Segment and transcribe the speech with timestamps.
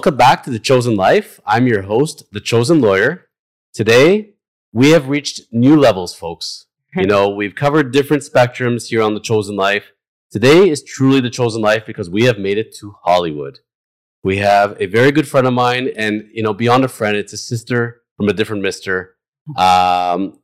[0.00, 1.40] Welcome back to The Chosen Life.
[1.44, 3.26] I'm your host, The Chosen Lawyer.
[3.74, 4.30] Today,
[4.72, 6.64] we have reached new levels, folks.
[6.96, 9.92] You know, we've covered different spectrums here on The Chosen Life.
[10.30, 13.58] Today is truly The Chosen Life because we have made it to Hollywood.
[14.24, 17.34] We have a very good friend of mine, and, you know, beyond a friend, it's
[17.34, 19.16] a sister from a different mister.
[19.58, 20.40] Um,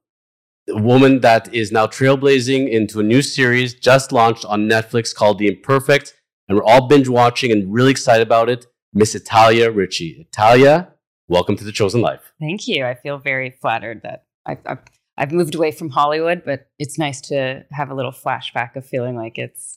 [0.68, 5.38] a woman that is now trailblazing into a new series just launched on Netflix called
[5.38, 6.12] The Imperfect.
[6.46, 8.66] And we're all binge watching and really excited about it.
[8.96, 10.26] Miss Italia Ricci.
[10.26, 10.88] Italia,
[11.28, 12.32] welcome to the Chosen Life.
[12.40, 12.86] Thank you.
[12.86, 14.78] I feel very flattered that I've, I've,
[15.18, 19.14] I've moved away from Hollywood, but it's nice to have a little flashback of feeling
[19.14, 19.76] like it's,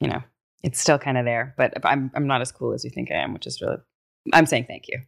[0.00, 0.22] you know,
[0.62, 1.54] it's still kind of there.
[1.58, 3.76] But I'm, I'm not as cool as you think I am, which is really,
[4.32, 5.00] I'm saying thank you.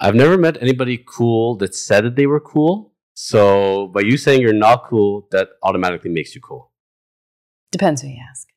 [0.00, 2.94] I've never met anybody cool that said that they were cool.
[3.14, 6.72] So by you saying you're not cool, that automatically makes you cool.
[7.70, 8.48] Depends who you ask.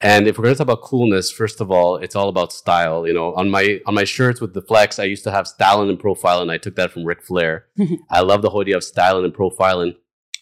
[0.00, 3.06] And if we're going to talk about coolness, first of all, it's all about style.
[3.06, 5.88] You know, on my on my shirts with the flex, I used to have styling
[5.88, 7.66] and profile, and I took that from Ric Flair.
[8.10, 9.96] I love the whole idea of styling and profiling.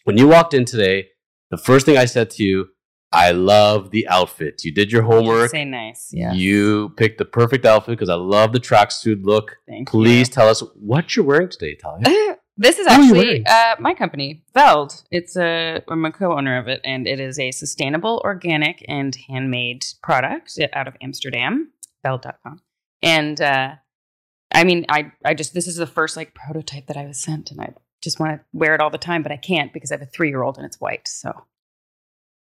[0.05, 1.09] When you walked in today,
[1.51, 2.71] the first thing I said to you,
[3.13, 4.65] I love the outfit.
[4.65, 5.51] You did your homework.
[5.51, 6.11] Say nice.
[6.13, 6.33] Yeah.
[6.33, 9.57] You picked the perfect outfit because I love the tracksuit look.
[9.69, 10.35] Thank Please you.
[10.35, 12.39] tell us what you're wearing today, Talia.
[12.57, 15.03] This is Who are you actually uh, my company, Veld.
[15.11, 19.85] It's a I'm a co-owner of it, and it is a sustainable, organic, and handmade
[20.03, 21.73] product out of Amsterdam.
[22.05, 22.61] Veld.com.
[23.03, 23.75] And uh,
[24.53, 27.51] I mean, I I just this is the first like prototype that I was sent,
[27.51, 29.97] and I just want to wear it all the time, but I can't because I
[29.97, 31.09] have a three year old and it's white.
[31.09, 31.47] So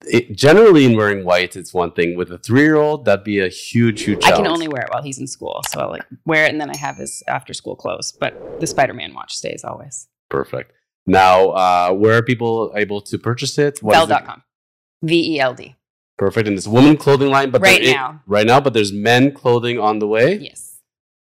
[0.04, 2.16] It, generally, in wearing white, it's one thing.
[2.16, 4.20] With a three-year-old, that'd be a huge, huge.
[4.20, 4.40] challenge.
[4.40, 5.62] I can only wear it while he's in school.
[5.70, 8.12] So I'll like wear it, and then I have his after school clothes.
[8.12, 10.06] But the Spider Man watch stays always.
[10.28, 10.72] Perfect.
[11.06, 13.78] Now, uh, where are people able to purchase it?
[13.82, 14.06] What is it?
[14.08, 14.42] Veld.com.
[15.02, 15.76] V E L D.
[16.18, 16.48] Perfect.
[16.48, 18.22] And it's women clothing line, but Right i- now.
[18.26, 20.36] right now, but there's men clothing on the way.
[20.36, 20.78] Yes.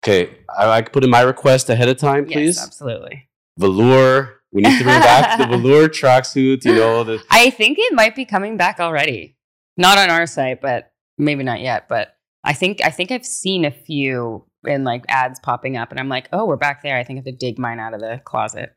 [0.03, 2.57] Okay, I, I can put in my request ahead of time, please.
[2.57, 3.27] Yes, absolutely.
[3.57, 4.34] Velour.
[4.55, 6.63] We need to bring back the velour tracksuit.
[6.63, 9.35] You know the I think it might be coming back already.
[9.75, 11.89] Not on our site, but maybe not yet.
[11.89, 15.99] But I think I think I've seen a few in like ads popping up, and
[15.99, 16.97] I'm like, oh, we're back there.
[16.97, 18.73] I think I have to dig mine out of the closet.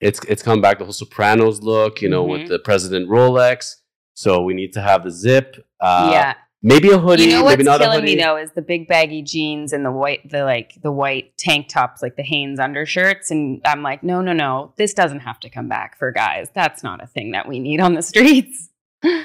[0.00, 2.00] it's it's come back the whole Sopranos look.
[2.00, 2.48] You know with Mhm.
[2.48, 3.76] the President Rolex.
[4.14, 5.56] So we need to have the zip.
[5.80, 7.24] Uh, yeah, Maybe a hoodie.
[7.24, 8.16] you know what's maybe not a killing hoodie.
[8.16, 11.68] me though is the big baggy jeans and the white, the like the white tank
[11.68, 15.48] tops, like the Hanes undershirts, and I'm like, no, no, no, this doesn't have to
[15.48, 16.48] come back for guys.
[16.54, 18.68] That's not a thing that we need on the streets.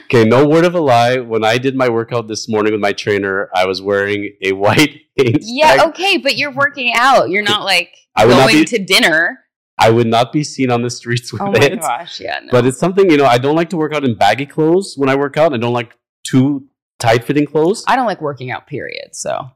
[0.06, 1.18] Okay, no word of a lie.
[1.18, 5.02] When I did my workout this morning with my trainer, I was wearing a white
[5.18, 5.88] Hanes Yeah, tag.
[5.90, 7.30] okay, but you're working out.
[7.30, 9.42] You're not like I going be- to dinner.
[9.78, 11.46] I would not be seen on the streets with it.
[11.46, 11.82] Oh my it.
[11.82, 12.40] gosh, yeah.
[12.42, 12.52] No.
[12.52, 15.10] But it's something, you know, I don't like to work out in baggy clothes when
[15.10, 15.54] I work out.
[15.54, 16.70] I don't like too
[17.06, 17.84] tight fitting clothes.
[17.88, 19.10] I don't like working out, period.
[19.14, 19.52] So,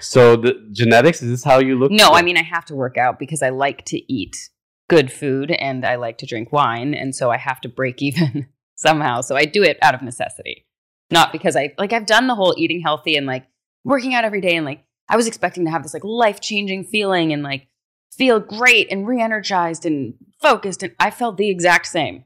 [0.00, 1.90] so the genetics, is this how you look?
[1.90, 4.50] no, I mean, I have to work out because I like to eat
[4.88, 6.94] good food and I like to drink wine.
[6.94, 9.20] And so I have to break even somehow.
[9.20, 10.66] So I do it out of necessity,
[11.10, 13.46] not because I like, I've done the whole eating healthy and like
[13.84, 14.56] working out every day.
[14.56, 17.68] And like, I was expecting to have this like life changing feeling and like
[18.10, 20.82] feel great and re energized and focused.
[20.82, 22.24] And I felt the exact same.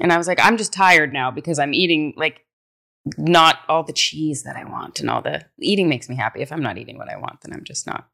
[0.00, 2.44] And I was like, I'm just tired now because I'm eating like
[3.18, 6.40] not all the cheese that I want and all the eating makes me happy.
[6.40, 8.08] If I'm not eating what I want, then I'm just not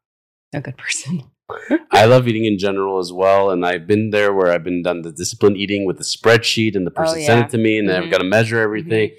[0.53, 1.23] a good person.
[1.91, 3.51] I love eating in general as well.
[3.51, 6.85] And I've been there where I've been done the disciplined eating with the spreadsheet and
[6.87, 9.11] the person Oh, sent it to me and then I've got to measure everything.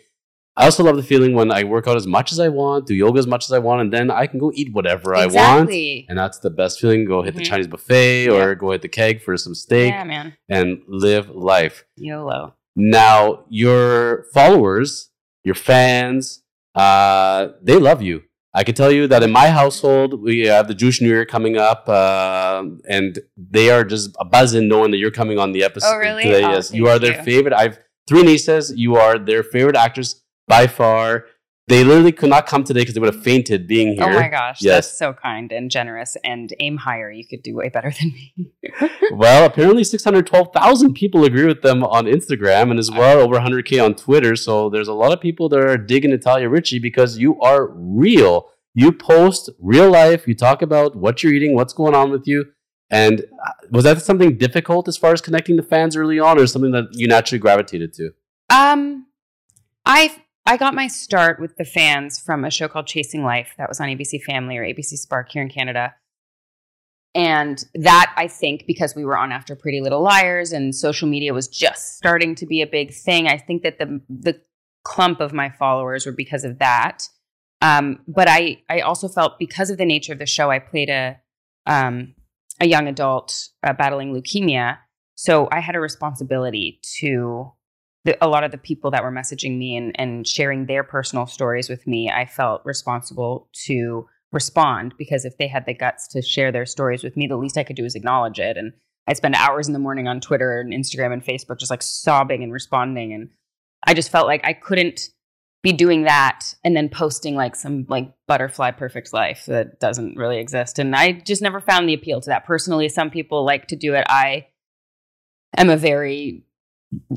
[0.56, 2.94] I also love the feeling when I work out as much as I want, do
[2.94, 5.70] yoga as much as I want, and then I can go eat whatever I want.
[5.70, 7.04] And that's the best feeling.
[7.06, 7.46] Go hit the Mhm.
[7.46, 8.54] Chinese buffet or Yeah.
[8.54, 10.34] go hit the keg for some steak Yeah, man.
[10.48, 11.84] and live life.
[11.96, 12.54] YOLO.
[12.76, 15.09] Now, your followers,
[15.44, 16.42] your fans,
[16.74, 18.22] uh, they love you.
[18.52, 21.56] I can tell you that in my household, we have the Jewish New Year coming
[21.56, 25.96] up, uh, and they are just buzzing knowing that you're coming on the episode Oh,
[25.98, 26.24] really?
[26.24, 26.42] today.
[26.44, 27.22] Oh, yes, you are their you.
[27.22, 27.54] favorite.
[27.54, 27.78] I've
[28.08, 28.72] three nieces.
[28.74, 31.26] You are their favorite actress by far.
[31.68, 34.04] They literally could not come today because they would have fainted being here.
[34.04, 34.60] Oh my gosh.
[34.60, 34.86] Yes.
[34.86, 36.16] That's so kind and generous.
[36.24, 37.12] And aim higher.
[37.12, 38.34] You could do way better than me.
[39.12, 43.94] Well, apparently 612,000 people agree with them on Instagram and as well over 100K on
[43.94, 44.36] Twitter.
[44.36, 48.50] So there's a lot of people that are digging Italia Ricci because you are real.
[48.72, 50.28] You post real life.
[50.28, 52.46] You talk about what you're eating, what's going on with you.
[52.90, 56.46] And uh, was that something difficult as far as connecting to fans early on or
[56.46, 58.10] something that you naturally gravitated to?
[58.48, 59.06] Um,
[59.84, 63.68] I I got my start with the fans from a show called Chasing Life that
[63.68, 65.94] was on ABC Family or ABC Spark here in Canada.
[67.14, 71.34] And that I think because we were on after Pretty Little Liars and social media
[71.34, 74.40] was just starting to be a big thing, I think that the the
[74.84, 77.08] clump of my followers were because of that.
[77.62, 80.88] Um, but I I also felt because of the nature of the show, I played
[80.88, 81.18] a
[81.66, 82.14] um,
[82.60, 84.78] a young adult uh, battling leukemia,
[85.16, 87.52] so I had a responsibility to
[88.04, 91.26] the, a lot of the people that were messaging me and, and sharing their personal
[91.26, 92.10] stories with me.
[92.10, 97.02] I felt responsible to respond because if they had the guts to share their stories
[97.02, 98.56] with me, the least I could do is acknowledge it.
[98.56, 98.72] And
[99.06, 102.42] I spend hours in the morning on Twitter and Instagram and Facebook just like sobbing
[102.42, 103.12] and responding.
[103.12, 103.30] And
[103.86, 105.10] I just felt like I couldn't
[105.62, 110.38] be doing that and then posting like some like butterfly perfect life that doesn't really
[110.38, 110.78] exist.
[110.78, 112.46] And I just never found the appeal to that.
[112.46, 114.04] Personally, some people like to do it.
[114.08, 114.46] I
[115.56, 116.44] am a very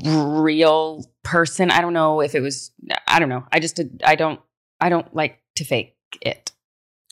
[0.04, 1.70] real person.
[1.70, 2.72] I don't know if it was
[3.08, 3.44] I don't know.
[3.52, 4.40] I just did, I don't
[4.80, 6.52] I don't like to fake it.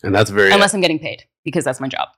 [0.02, 2.08] And that's very unless I'm getting paid because that's my job.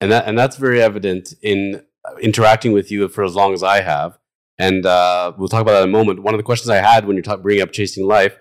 [0.00, 1.82] And that and that's very evident in
[2.20, 4.18] interacting with you for as long as I have.
[4.58, 6.22] And uh, we'll talk about that in a moment.
[6.22, 8.36] One of the questions I had when you're talk, bringing up Chasing Life,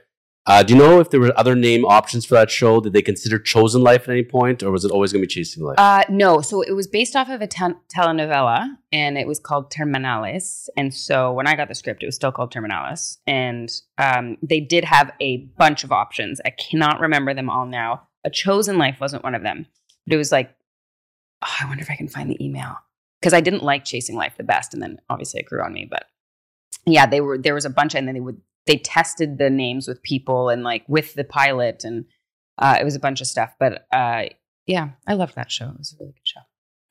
[0.48, 2.80] uh, do you know if there were other name options for that show?
[2.82, 5.34] Did they consider Chosen Life at any point, or was it always going to be
[5.34, 5.76] Chasing Life?
[5.78, 6.42] Uh, no.
[6.42, 10.68] So it was based off of a te- telenovela, and it was called Terminales.
[10.76, 13.20] And so when I got the script, it was still called Terminales.
[13.28, 16.42] And um, they did have a bunch of options.
[16.44, 18.08] I cannot remember them all now.
[18.24, 19.68] A Chosen Life wasn't one of them,
[20.08, 20.52] but it was like,
[21.44, 22.78] oh, I wonder if I can find the email
[23.20, 25.88] because I didn't like Chasing Life the best, and then obviously it grew on me.
[25.90, 26.06] But
[26.88, 29.88] yeah, they were there was a bunch, and then they would they tested the names
[29.88, 32.06] with people and like with the pilot, and
[32.58, 33.54] uh, it was a bunch of stuff.
[33.60, 34.26] But uh,
[34.66, 35.70] yeah, I loved that show.
[35.70, 36.42] It was a really good show.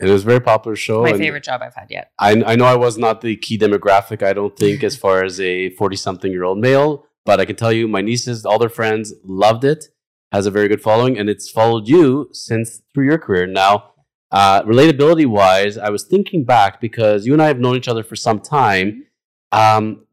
[0.01, 1.03] And it was a very popular show.
[1.03, 2.11] My favorite job I've had yet.
[2.19, 4.23] I, I know I was not the key demographic.
[4.23, 7.73] I don't think as far as a forty-something year old male, but I can tell
[7.73, 9.87] you, my nieces, all their friends loved it.
[10.33, 13.47] Has a very good following, and it's followed you since through your career.
[13.47, 13.91] Now,
[14.31, 18.05] uh, relatability wise, I was thinking back because you and I have known each other
[18.05, 19.07] for some time.
[19.51, 20.07] Um,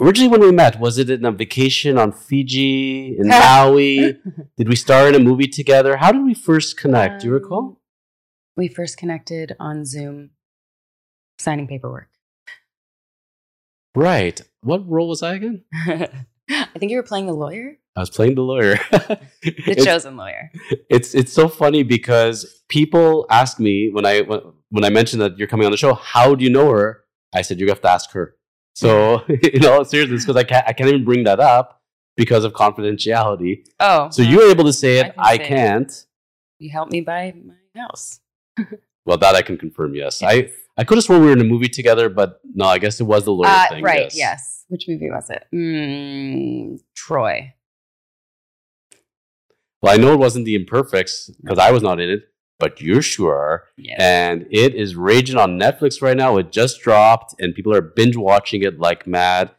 [0.00, 4.18] originally, when we met, was it in a vacation on Fiji, in Maui?
[4.56, 5.96] Did we star in a movie together?
[5.96, 7.14] How did we first connect?
[7.14, 7.58] Um, Do you recall?
[7.58, 7.76] Um,
[8.56, 10.30] we first connected on Zoom,
[11.38, 12.08] signing paperwork.
[13.94, 14.40] Right.
[14.62, 15.64] What role was I again?
[16.50, 17.78] I think you were playing the lawyer.
[17.96, 18.78] I was playing the lawyer.
[19.42, 20.50] the chosen lawyer.
[20.90, 25.38] It's it's so funny because people ask me when I when, when I mentioned that
[25.38, 27.04] you're coming on the show, how do you know her?
[27.34, 28.35] I said you have to ask her.
[28.76, 31.80] So you know, seriously, because I can't I can't even bring that up
[32.14, 33.64] because of confidentiality.
[33.80, 35.14] Oh, so you're able to say it.
[35.16, 35.82] I, can.
[35.82, 36.04] It.
[36.58, 38.20] You helped me buy my house.
[39.06, 39.94] well, that I can confirm.
[39.94, 42.78] Yes, I I could have sworn we were in a movie together, but no, I
[42.78, 43.82] guess it was the lawyer uh, thing.
[43.82, 44.00] Right.
[44.02, 44.16] Yes.
[44.16, 44.64] yes.
[44.68, 45.46] Which movie was it?
[45.54, 47.54] Mm, Troy.
[49.80, 52.24] Well, I know it wasn't The Imperfects because I was not in it,
[52.58, 53.64] but you sure.
[53.76, 53.96] Yes.
[54.00, 56.36] And it is raging on Netflix right now.
[56.38, 59.50] It just dropped, and people are binge watching it like mad.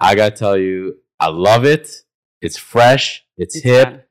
[0.00, 1.88] I gotta tell you, I love it.
[2.40, 3.24] It's fresh.
[3.36, 3.88] It's, it's hip.
[3.88, 4.02] Fun.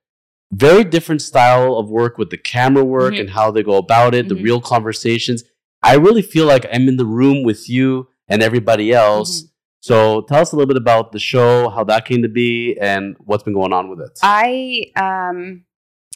[0.51, 3.21] Very different style of work with the camera work mm-hmm.
[3.21, 4.35] and how they go about it, mm-hmm.
[4.35, 5.43] the real conversations.
[5.81, 9.41] I really feel like I'm in the room with you and everybody else.
[9.41, 9.47] Mm-hmm.
[9.81, 13.17] So tell us a little bit about the show, how that came to be, and
[13.19, 14.17] what's been going on with it.
[14.21, 15.65] I um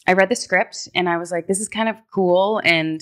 [0.08, 3.02] I read the script and I was like, this is kind of cool and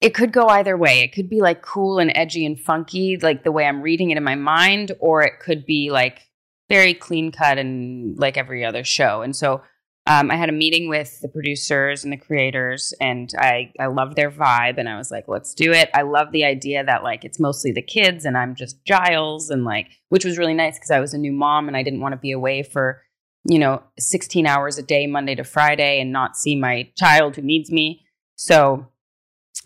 [0.00, 1.00] it could go either way.
[1.00, 4.16] It could be like cool and edgy and funky, like the way I'm reading it
[4.16, 6.20] in my mind, or it could be like
[6.68, 9.22] very clean cut and like every other show.
[9.22, 9.62] And so
[10.06, 14.16] um, I had a meeting with the producers and the creators, and I I loved
[14.16, 15.90] their vibe, and I was like, let's do it.
[15.92, 19.64] I love the idea that like it's mostly the kids, and I'm just Giles, and
[19.66, 22.14] like which was really nice because I was a new mom and I didn't want
[22.14, 23.02] to be away for
[23.44, 27.42] you know 16 hours a day, Monday to Friday, and not see my child who
[27.42, 28.04] needs me.
[28.36, 28.88] So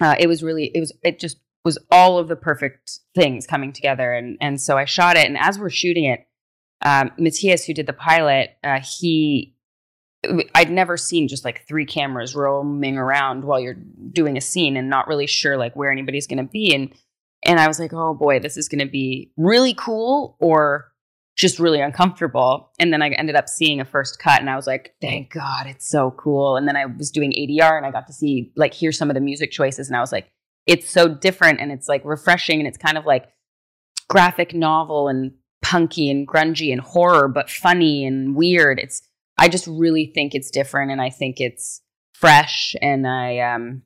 [0.01, 3.73] uh, it was really it was it just was all of the perfect things coming
[3.73, 6.27] together, and and so I shot it, and as we're shooting it.
[6.85, 9.55] Um, Matthias, who did the pilot, uh, he
[10.55, 13.77] I'd never seen just like three cameras roaming around while you're
[14.13, 16.93] doing a scene and not really sure like where anybody's going to be and
[17.45, 20.92] and I was like, "Oh boy, this is going to be really cool or
[21.43, 24.67] just really uncomfortable." And then I ended up seeing a first cut and I was
[24.67, 28.07] like, "Thank God, it's so cool." And then I was doing ADR and I got
[28.07, 30.31] to see like hear some of the music choices and I was like,
[30.67, 33.29] "It's so different and it's like refreshing and it's kind of like
[34.09, 39.03] graphic novel and punky and grungy and horror but funny and weird." It's
[39.37, 41.83] I just really think it's different and I think it's
[42.15, 43.83] fresh and I um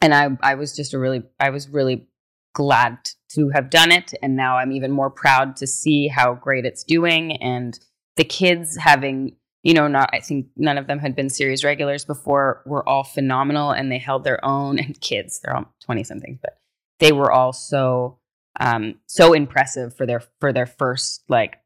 [0.00, 2.08] and I I was just a really I was really
[2.56, 2.96] glad
[3.28, 4.14] to have done it.
[4.22, 7.36] And now I'm even more proud to see how great it's doing.
[7.42, 7.78] And
[8.16, 12.06] the kids having you know not I think none of them had been series regulars
[12.06, 13.72] before were all phenomenal.
[13.72, 14.78] And they held their own.
[14.86, 16.58] And kids they're all 20 something but
[16.98, 18.18] they were all so
[18.58, 21.58] um so impressive for their for their first like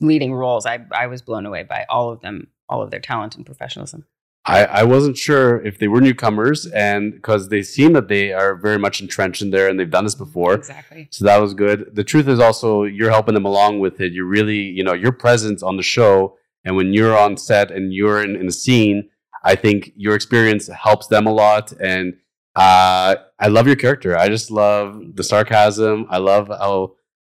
[0.00, 0.64] leading roles.
[0.64, 4.06] I I was blown away by all of them all of their talent and professionalism.
[4.48, 8.54] I, I wasn't sure if they were newcomers, and because they seem that they are
[8.54, 10.54] very much entrenched in there and they've done this before.
[10.54, 11.08] Exactly.
[11.10, 11.94] So that was good.
[11.94, 14.12] The truth is also you're helping them along with it.
[14.12, 16.36] You're really, you know, your presence on the show
[16.66, 19.08] and when you're on set and you're in, in the scene,
[19.44, 21.72] I think your experience helps them a lot.
[21.80, 22.14] And
[22.56, 24.18] uh, I love your character.
[24.18, 26.06] I just love the sarcasm.
[26.10, 26.96] I love how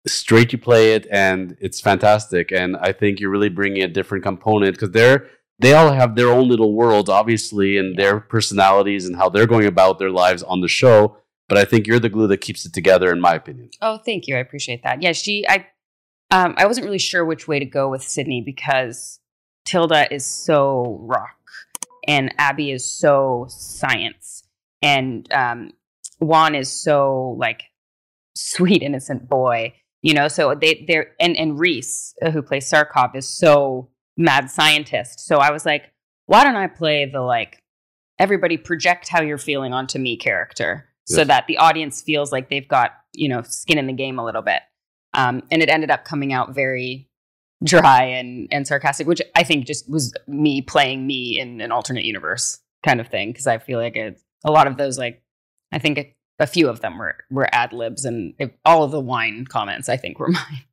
[0.07, 2.53] straight you play it, and it's fantastic.
[2.53, 5.27] And I think you're really bringing a different component because they're
[5.59, 9.67] they all have their own little worlds, obviously, and their personalities and how they're going
[9.67, 11.17] about their lives on the show.
[11.49, 13.71] But I think you're the glue that keeps it together, in my opinion.
[13.81, 14.37] Oh, thank you.
[14.37, 15.03] I appreciate that.
[15.03, 15.47] Yeah, she.
[15.49, 15.67] I.
[16.33, 19.21] Um, I wasn't really sure which way to go with Sydney because
[19.65, 21.39] Tilda is so rock,
[22.09, 24.43] and Abby is so science,
[24.83, 25.73] and um,
[26.19, 27.63] Juan is so like
[28.35, 29.73] sweet, innocent boy.
[30.03, 34.51] You know, so they they're and and Rhys, uh, who plays Sarkov, is so mad
[34.51, 35.21] scientist.
[35.21, 35.93] So I was like,
[36.27, 37.63] why don't I play the like
[38.19, 42.67] everybody project how you're feeling onto me character so that the audience feels like they've
[42.67, 44.63] got, you know, skin in the game a little bit.
[45.15, 47.09] Um, and it ended up coming out very
[47.65, 52.05] dry and, and sarcastic, which I think just was me playing me in an alternate
[52.05, 53.33] universe kind of thing.
[53.33, 55.23] Cause I feel like it, a lot of those, like,
[55.73, 58.91] I think a, a few of them were, were ad libs and it, all of
[58.91, 60.65] the wine comments I think were mine.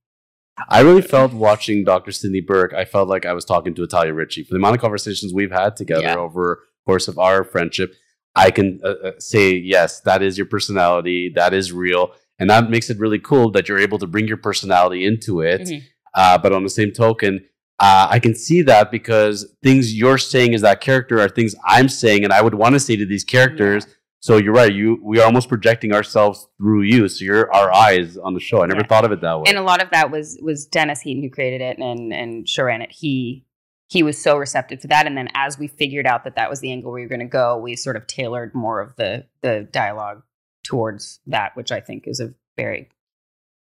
[0.70, 2.12] I really felt watching Dr.
[2.12, 4.44] Sydney Burke, I felt like I was talking to Italia Ricci.
[4.44, 6.16] For the amount of conversations we've had together Yeah.
[6.18, 7.94] over the course of our friendship,
[8.36, 11.32] I can uh, uh, say, yes, that is your personality.
[11.36, 12.14] That is real.
[12.40, 15.62] And that makes it really cool that you're able to bring your personality into it.
[15.62, 15.82] Mhm.
[16.16, 17.44] Uh, but on the same token,
[17.80, 21.90] uh, I can see that because things you're saying as that character are things I'm
[21.90, 23.88] saying, and I would want to say to these characters.
[24.24, 24.74] So you're right.
[24.74, 27.10] You we are almost projecting ourselves through you.
[27.10, 28.64] So you're our eyes on the show.
[28.64, 28.88] I never Yeah.
[28.88, 29.44] thought of it that way.
[29.48, 32.48] and a lot of that was was Dennis Heaton who created it and and
[32.82, 32.92] it.
[32.94, 33.46] He
[33.90, 36.62] he was so receptive to that, and then as we figured out that that was
[36.62, 39.68] the angle we were going to go, we sort of tailored more of the the
[39.70, 40.24] dialogue
[40.64, 42.88] towards that, which I think is a very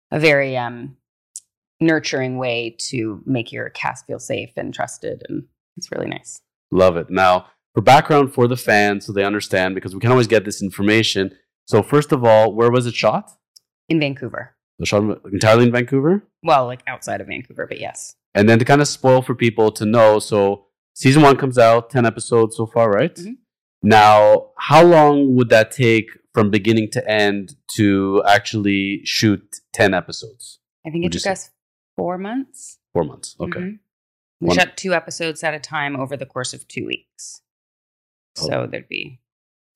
[0.09, 0.97] a very um
[1.79, 5.43] nurturing way to make your cast feel safe and trusted, and
[5.77, 6.41] it's really nice.
[6.71, 7.11] Love it.
[7.11, 7.45] Now,
[7.77, 11.29] for background for the fans, so they understand, because we can always get this information.
[11.67, 13.29] So, first of all, where was it shot?
[13.87, 16.23] In Vancouver, It shot entirely in Vancouver.
[16.41, 19.71] well, like outside of Vancouver, but yes, And then to kind of spoil for people
[19.73, 20.65] to know, so
[20.95, 23.15] season one comes out, 10 episodes so far, right?
[23.15, 23.37] Mhm.
[23.83, 30.59] Now, how long would that take from beginning to end to actually shoot 10 episodes?
[30.83, 31.51] I think it took us
[31.95, 32.79] four months.
[32.93, 33.35] Four months.
[33.39, 33.59] Okay.
[33.59, 33.79] Mhm.
[34.41, 37.41] We One- shot two episodes at a time over the course of two weeks.
[38.41, 38.47] Oh.
[38.47, 39.19] So there'd be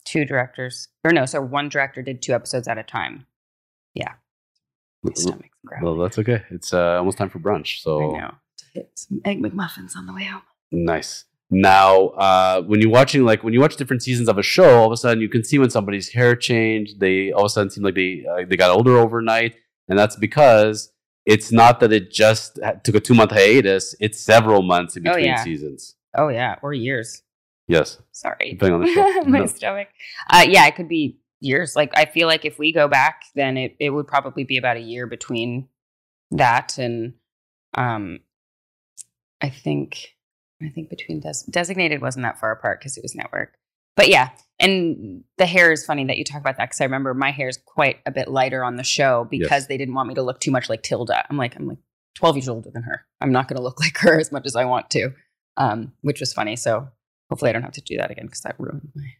[0.05, 3.25] two directors, or no, so one director did two episodes at a time.
[5.03, 5.83] My stomach's growling.
[5.97, 6.43] Well, that's okay.
[6.51, 7.81] It's uh, almost time for brunch.
[7.81, 8.31] So I know.
[8.57, 10.43] To hit some egg McMuffins on the way home.
[10.71, 11.25] Nice.
[11.49, 14.85] Now, uh, when you're watching, like when you watch different seasons of a show, all
[14.85, 16.99] of a sudden you can see when somebody's hair changed.
[16.99, 19.55] They all of a sudden seem like they uh, they got older overnight,
[19.89, 20.93] and that's because
[21.25, 23.95] it's not that it just took a two month hiatus.
[23.99, 25.43] It's several months in Oh, between yeah.
[25.43, 25.95] seasons.
[26.15, 27.23] Oh yeah, or years.
[27.71, 29.21] Yes, Sorry, depending on the show.
[29.29, 29.45] my No.
[29.47, 29.87] stomach.
[30.29, 31.75] Uh, yeah, it could be years.
[31.75, 34.77] Like I feel like if we go back, then it it would probably be about
[34.77, 35.67] a year between
[36.31, 37.13] that and
[37.75, 38.19] um,
[39.41, 40.15] I think
[40.61, 43.53] I think between des- designated wasn't that far apart because it was network.
[43.97, 47.13] But yeah, and the hair is funny that you talk about that because I remember
[47.13, 49.67] my hair is quite a bit lighter on the show because Yes.
[49.67, 51.25] they didn't want me to look too much like Tilda.
[51.29, 51.79] I'm like I'm like
[52.15, 53.05] 12 years older than her.
[53.19, 55.11] I'm not going to look like her as much as I want to,
[55.57, 56.55] um, which was funny.
[56.55, 56.87] So
[57.31, 59.13] hopefully I don't have to do that again because that ruined my.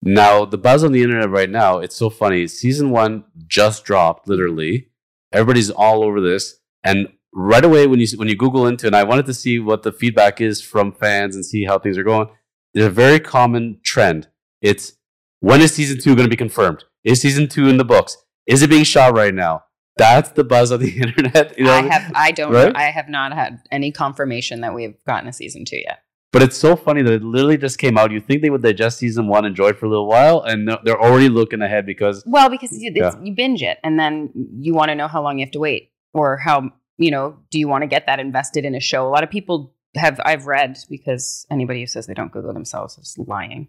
[0.00, 2.46] Now, the buzz on the internet right now, it's so funny.
[2.46, 4.88] Season one just dropped, literally.
[5.32, 6.60] Everybody's all over this.
[6.82, 9.58] And right away, when you when you Google into it, and I wanted to see
[9.58, 12.28] what the feedback is from fans and see how things are going,
[12.72, 14.28] there's a very common trend.
[14.62, 14.92] It's
[15.40, 16.84] when is season two going to be confirmed?
[17.04, 18.16] Is season two in the books?
[18.46, 19.64] Is it being shot right now?
[19.98, 21.58] That's the buzz on the internet.
[21.58, 21.72] You know?
[21.72, 22.74] I have I don't Right?
[22.74, 25.98] I have not had any confirmation that we've gotten a season two yet.
[26.32, 28.10] But it's so funny that it literally just came out.
[28.10, 30.94] You think they would digest season one, enjoy it for a little while, and they're-
[30.94, 33.12] already looking ahead because Well, because you, Yeah.
[33.22, 35.90] you binge it and then you want to know how long you have to wait
[36.12, 39.06] or how you know do you want to get that invested in a show.
[39.06, 42.98] A lot of people have I've read because anybody who says they don't Google themselves
[42.98, 43.68] is lying.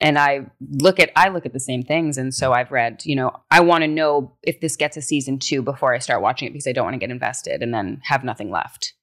[0.00, 3.02] And I look at I look at the same things, and so I've read.
[3.04, 6.22] You know, I want to know if this gets a season two before I start
[6.22, 8.94] watching it because I don't want to get invested and then have nothing left,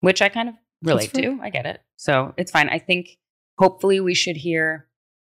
[0.00, 1.38] which I kind of relate to.
[1.42, 2.68] I get it, so it's fine.
[2.68, 3.18] I think
[3.58, 4.86] hopefully we should hear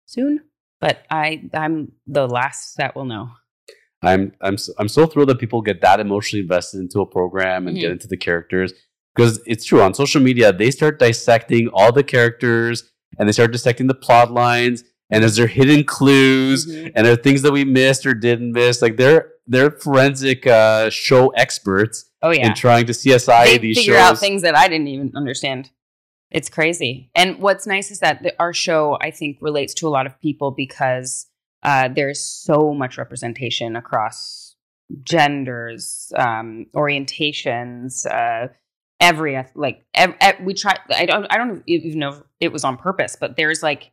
[0.07, 0.40] soon,
[0.81, 3.31] but I I'm the last that will know.
[4.02, 7.67] I'm I'm so, I'm so thrilled that people get that emotionally invested into a program
[7.67, 7.93] and get Mhm.
[7.93, 8.73] into the characters
[9.14, 12.88] because it's true on social media they start dissecting all the characters
[13.19, 16.93] and they start dissecting the plot lines and is there hidden clues Mhm.
[16.95, 20.91] and there are things that we missed or didn't miss like they're they're forensic uh,
[20.91, 22.49] show experts Oh yeah.
[22.49, 24.03] in trying to CSI they these figure shows.
[24.03, 25.71] out things that I didn't even understand.
[26.31, 27.11] It's crazy.
[27.15, 30.21] And what's nice is that the, our show, I think, relates to a lot of
[30.21, 31.27] people because
[31.62, 34.55] uh, there's so much representation across
[35.05, 38.49] genders, um, orientations, uh,
[39.00, 40.77] every like ev- ev- we try.
[40.95, 41.27] I don't.
[41.31, 43.91] I don't even know if it was on purpose, but there's like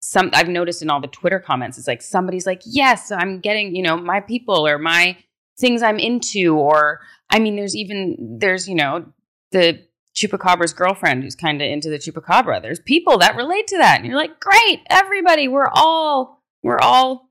[0.00, 0.30] some.
[0.32, 3.82] I've noticed in all the Twitter comments, it's like somebody's like, "Yes, I'm getting you
[3.82, 5.16] know my people or my
[5.58, 9.06] things I'm into," or I mean, there's even there's you know
[9.52, 9.80] the
[10.14, 12.60] chupacabra's girlfriend who's kind of into the chupacabra.
[12.60, 17.30] There's people that relate to that, and you're like, great, everybody, we're all we're all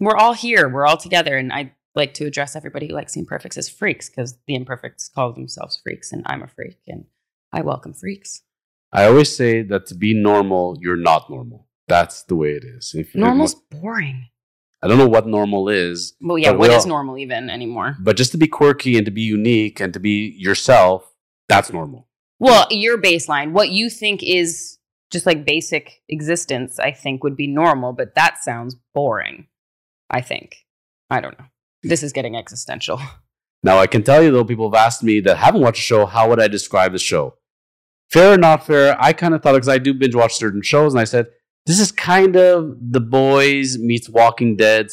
[0.00, 1.36] we're all here, we're all together.
[1.36, 5.08] And I like to address everybody who likes the imperfects as freaks because the imperfects
[5.08, 7.06] call themselves freaks, and I'm a freak, and
[7.52, 8.42] I welcome freaks.
[8.92, 11.66] I always say that to be normal, you're not normal.
[11.88, 12.94] That's the way it is.
[12.94, 14.28] If, Normal's boring.
[14.82, 17.96] I don't know what normal is, Well, yeah, what we is normal even anymore?
[18.00, 21.10] but just to be quirky and to be unique and to be yourself,
[21.48, 22.06] that's normal.
[22.38, 24.78] Well, your baseline, what you think is
[25.10, 29.46] just like basic existence, I think would be normal, but that sounds boring.
[30.10, 30.56] I think.
[31.08, 31.46] I don't know.
[31.82, 33.00] This is getting existential.
[33.62, 36.04] Now, I can tell you though, people have asked me that haven't watched the show,
[36.04, 37.38] how would I describe the show?
[38.10, 40.92] Fair or not fair, I kind of thought, because I do binge watch certain shows,
[40.92, 41.28] and I said,
[41.66, 44.90] this is kind of The Boys meets Walking Dead,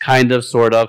[0.00, 0.88] kind of, sort of,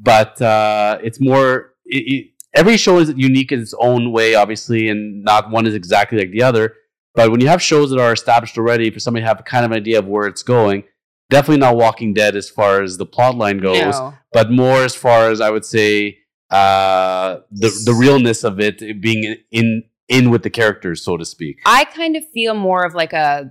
[0.00, 1.74] but uh, it's more.
[1.86, 5.74] It, it, every show is unique in its own way, obviously, and not one is
[5.74, 6.74] exactly like the other.
[7.14, 9.72] But when you have shows that are established already, for somebody to have kind of
[9.72, 10.84] idea of where it's going,
[11.30, 14.14] definitely not Walking Dead as far as the plot line goes No.
[14.32, 16.18] but more as far as I would say
[16.50, 21.60] uh, the the realness of it being in in with the characters, so to speak.
[21.66, 23.50] I kind of feel more of like a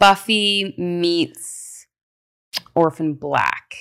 [0.00, 1.86] Buffy meets
[2.74, 3.74] Orphan Black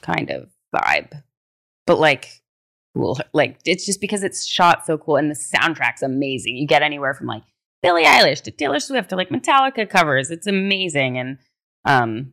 [0.00, 1.22] kind of vibe.
[1.86, 2.42] But like
[2.94, 6.56] cool like it's just because it's shot so cool and the soundtrack's amazing.
[6.56, 7.42] You get anywhere from like
[7.82, 10.30] Billie Eilish to Taylor Swift to like Metallica covers.
[10.30, 11.38] It's amazing and
[11.84, 12.32] um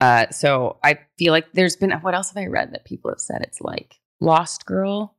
[0.00, 3.20] uh so I feel like there's been what else have I read that people have
[3.20, 5.16] said it's like Lost Girl.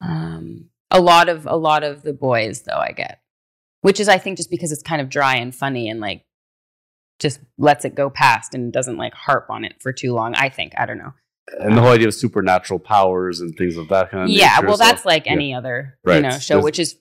[0.00, 3.20] Um a lot of a lot of the boys though I get
[3.84, 6.24] which is I think just because it's kind of dry and funny and like
[7.20, 10.34] just lets it go past and doesn't like harp on it for too long.
[10.36, 11.12] I think I don't know.
[11.60, 14.66] And the whole idea of supernatural powers and things of that kind of yeah, nature,
[14.68, 15.32] well, so- that's like yeah.
[15.32, 16.16] any other Right.
[16.16, 16.96] you know show, There's- which is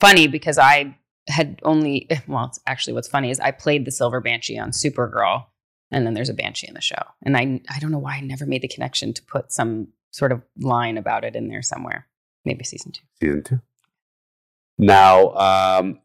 [0.00, 0.96] funny because I
[1.28, 5.44] had only well, it's actually what's funny is I played the Silver Banshee on Supergirl,
[5.90, 8.20] and then there's a Banshee in the show, and I I don't know why I
[8.20, 12.06] never made the connection to put some sort of line about it in there somewhere.
[12.46, 13.02] Maybe season two.
[13.20, 13.60] season two.
[14.78, 16.00] Now, um,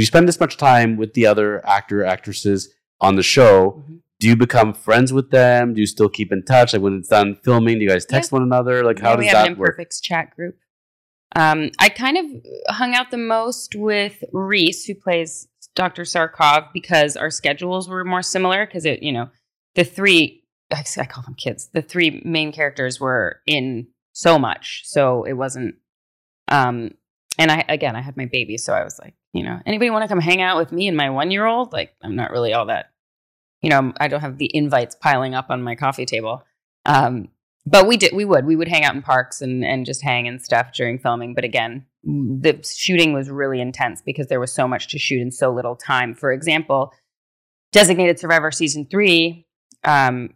[0.00, 2.68] you spend this much time with the other actor actresses
[3.00, 3.82] on the show.
[3.88, 4.00] Mhm.
[4.20, 5.74] Do you become friends with them?
[5.74, 6.72] Do you still keep in touch?
[6.72, 8.82] Like when it's done filming, do you guys text one another?
[8.84, 9.70] Like how Yeah, does we have that an work?
[9.76, 10.56] Imperfects chat group.
[11.36, 16.02] Um, I kind of hung out the most with Rhys, who plays Dr.
[16.02, 18.64] Sarkov, because our schedules were more similar.
[18.66, 19.28] Because it, you know,
[19.74, 21.68] the three I I call them kids.
[21.72, 25.74] The three main characters were in so much, so it wasn't.
[26.48, 26.92] Um,
[27.38, 30.02] and I again, I had my baby, so I was like, you know, anybody want
[30.02, 31.72] to come hang out with me and my one year old?
[31.72, 32.90] Like, I'm not really all that.
[33.62, 36.44] You know, I don't have the invites piling up on my coffee table.
[36.84, 37.28] Um,
[37.66, 40.28] but we did we would we would hang out in parks and and just hang
[40.28, 44.68] and stuff during filming but again the shooting was really intense because there was so
[44.68, 46.92] much to shoot in so little time for example
[47.72, 49.46] designated survivor season three
[49.84, 50.30] um,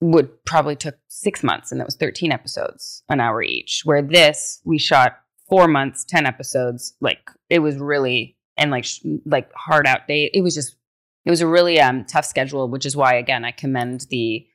[0.00, 4.60] would probably took six months and that was 13 episodes an hour each where this
[4.64, 9.86] we shot four months 10 episodes like it was really and like sh- like hard
[9.86, 10.30] out date.
[10.34, 10.76] it was just
[11.24, 14.46] it was a really um, tough schedule which is why again i commend the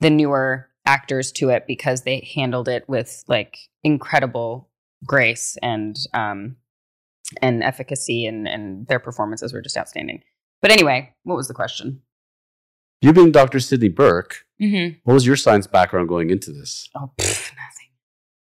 [0.00, 4.68] the newer actors to it because they handled it with like incredible
[5.06, 6.56] grace and um
[7.40, 10.22] and efficacy and and their performances were just outstanding.
[10.60, 12.02] But anyway, what was the question?
[13.00, 13.60] You being Dr.
[13.60, 14.98] Sydney Burke, Mm-hmm.
[15.04, 16.88] what was your science background going into this?
[16.94, 17.50] Oh, pff,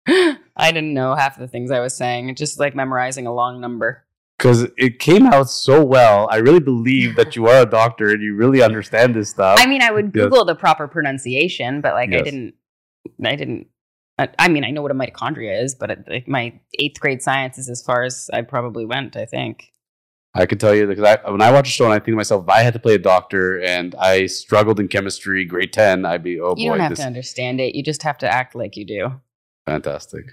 [0.07, 0.39] nothing.
[0.57, 2.29] I didn't know half of the things I was saying.
[2.29, 4.05] It's just like memorizing a long number.
[4.39, 6.29] Because it came out so well.
[6.31, 9.59] I really believe that you are a doctor and you really understand this stuff.
[9.61, 10.25] I mean, I would Yes.
[10.25, 12.55] Google the proper pronunciation, but like I didn't.
[13.25, 13.69] I didn't.
[14.19, 17.23] I, I mean, I know what a mitochondria is, but it, like my eighth grade
[17.23, 19.17] science is as far as I probably went.
[19.17, 19.73] I think.
[20.35, 22.17] I can tell you because I, when I watch a show and I think to
[22.17, 26.07] myself, if I had to play a doctor and I struggled in chemistry, grade 10,
[26.07, 27.75] I'd be, oh you boy, don't have this to understand it.
[27.75, 29.21] You just have to act like you do.
[29.67, 30.25] fantastic.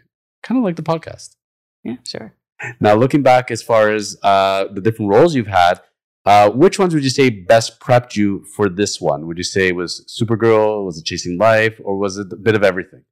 [0.43, 1.36] Kind of like the podcast.
[1.84, 2.34] Yeah, sure.
[2.80, 5.82] Now, looking back as far as uh, the different roles you've had,
[6.25, 9.28] uh, which ones would you say best prepped you for this one?
[9.28, 12.56] Would you say it was Supergirl, was it Chasing Life, or was it a bit
[12.56, 13.04] of everything?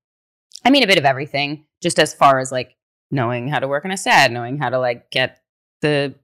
[0.66, 2.76] I mean, a bit of everything, just as far as like
[3.10, 5.40] knowing how to work on a set, knowing how to like get
[5.82, 6.16] the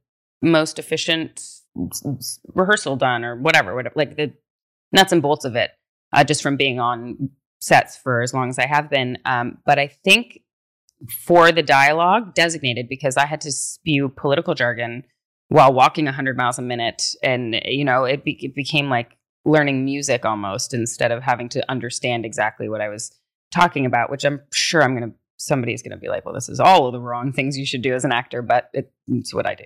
[0.41, 1.63] most efficient s-
[2.05, 4.33] s- rehearsal done or whatever, whatever, like the
[4.91, 5.71] nuts and bolts of it,
[6.11, 7.29] uh, just from being on
[7.61, 9.17] sets for as long as I have been.
[9.23, 10.41] Um, but I think
[11.09, 15.03] for the dialogue, designated because I had to spew political jargon
[15.49, 17.03] while walking 100 miles a minute.
[17.21, 21.69] And, you know, it, be- it became like learning music almost instead of having to
[21.69, 23.11] understand exactly what I was
[23.53, 26.49] talking about, which I'm sure I'm going to, somebody's going to be like, well, this
[26.49, 29.33] is all of the wrong things you should do as an actor, but it, it's
[29.33, 29.65] what I do.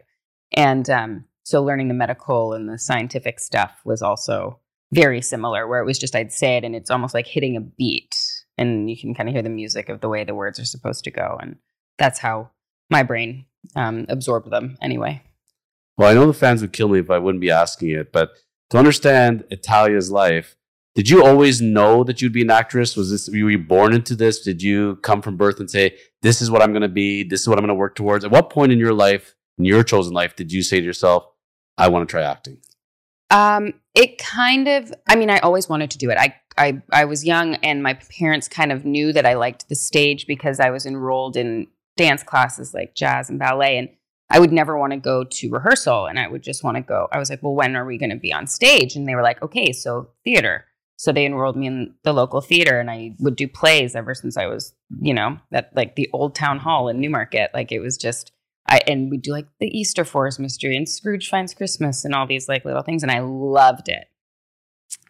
[0.53, 4.59] And um, so learning the medical and the scientific stuff was also
[4.91, 7.61] very similar, where it was just I'd say it and it's almost like hitting a
[7.61, 8.15] beat
[8.57, 11.03] and you can kind of hear the music of the way the words are supposed
[11.03, 11.37] to go.
[11.41, 11.57] And
[11.97, 12.51] that's how
[12.89, 15.21] my brain um, absorbed them anyway.
[15.97, 18.31] Well, I know the fans would kill me if I wouldn't be asking it, but
[18.69, 20.55] to understand Italia's life,
[20.95, 22.95] did you always know that you'd be an actress?
[22.95, 24.41] Was this were you born into this?
[24.41, 27.23] Did you come from birth and say, "This is what I'm going to be.
[27.23, 28.25] This is what I'm going to work towards"?
[28.25, 31.27] At what point in your life, in your chosen life, did you say to yourself,
[31.77, 32.57] "I want to try acting"?
[33.29, 36.17] Um, it kind of, I mean, I always wanted to do it.
[36.17, 39.75] I, I, I was young and my parents kind of knew that I liked the
[39.75, 43.77] stage because I was enrolled in dance classes like jazz and ballet.
[43.77, 43.89] And
[44.29, 47.07] I would never want to go to rehearsal and I would just want to go.
[47.11, 48.95] I was like, well, when are we going to be on stage?
[48.95, 50.65] And they were like, okay, so theater.
[50.97, 54.35] So they enrolled me in the local theater and I would do plays ever since
[54.35, 57.51] I was, you know, at like the old town hall in Newmarket.
[57.53, 58.31] Like it was just,
[58.67, 62.25] I, and we do like the Easter Forest mystery and Scrooge finds Christmas and all
[62.25, 63.03] these like little things.
[63.03, 64.09] And I loved it.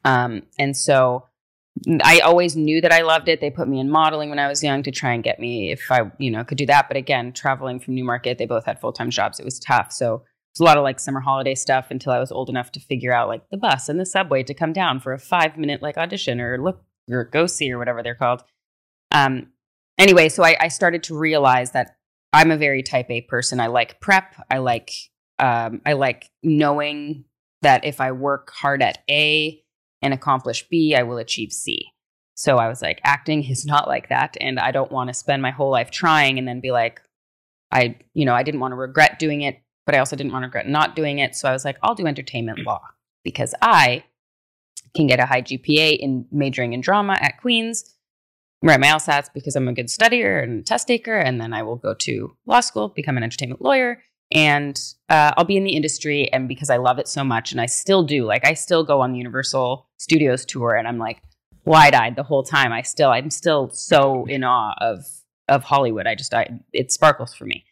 [0.03, 1.25] Um, and so
[2.03, 3.41] I always knew that I loved it.
[3.41, 5.91] They put me in modeling when I was young to try and get me if
[5.91, 6.87] I, you know, could do that.
[6.87, 9.39] But again, traveling from Newmarket, they both had full time jobs.
[9.39, 9.91] It was tough.
[9.91, 10.21] So it
[10.55, 13.13] was a lot of like summer holiday stuff until I was old enough to figure
[13.13, 15.97] out like the bus and the subway to come down for a five minute like
[15.97, 18.43] audition or look or go see or whatever they're called.
[19.11, 19.47] Um,
[19.97, 21.97] anyway, so I, I started to realize that
[22.33, 23.59] I'm a very type A person.
[23.59, 24.35] I like prep.
[24.49, 24.91] I like
[25.39, 27.25] um, I like knowing
[27.61, 29.61] that if I work hard at A
[30.01, 31.87] and accomplish B, I will achieve C.
[32.35, 35.41] So I was like, acting is not like that, and I don't want to spend
[35.41, 37.01] my whole life trying and then be like,
[37.71, 40.43] I you know I didn't want to regret doing it, but I also didn't want
[40.43, 41.35] to regret not doing it.
[41.35, 42.81] So I was like, I'll do entertainment law
[43.23, 44.03] because I
[44.95, 47.97] can get a high GPA in majoring in drama at Queens
[48.63, 51.75] write my LSATs because I'm a good studier and test taker, and then I will
[51.75, 56.31] go to law school, become an entertainment lawyer, and uh, I'll be in the industry.
[56.31, 59.01] And because I love it so much, and I still do, like I still go
[59.01, 61.21] on the Universal Studios tour, and I'm like
[61.65, 62.71] wide eyed the whole time.
[62.71, 65.05] I still, I'm still so in awe of
[65.49, 66.07] of Hollywood.
[66.07, 67.65] I just, I it sparkles for me.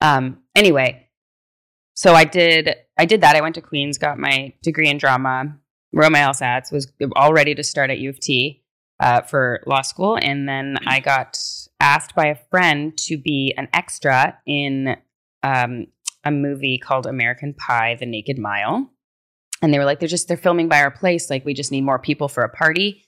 [0.00, 1.08] Um, anyway,
[1.94, 3.36] so I did, I did that.
[3.36, 5.56] I went to Queens, got my degree in drama,
[5.92, 8.62] wrote my LSATs, was all ready to start at U of T
[9.00, 10.18] uh, for law school.
[10.20, 11.38] And then I got
[11.80, 14.96] asked by a friend to be an extra in
[15.46, 15.86] um,
[16.24, 18.90] a movie called American Pie: The Naked Mile.
[19.62, 21.30] And they were like, they're just they're filming by our place.
[21.30, 23.06] Like we just need more people for a party.